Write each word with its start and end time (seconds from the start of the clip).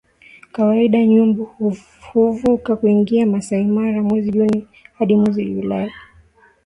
Kawaida 0.51 1.05
nyumbu 1.05 1.45
huvuka 2.13 2.75
kuingia 2.75 3.25
Maasai 3.25 3.65
Mara 3.65 4.03
mwezi 4.03 4.31
Juni 4.31 4.67
hadi 4.93 5.15
mwezi 5.15 5.45
Julai 5.45 5.91